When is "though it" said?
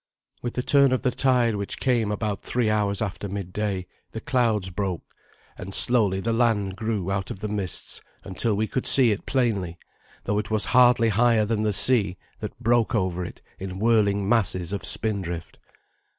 10.23-10.49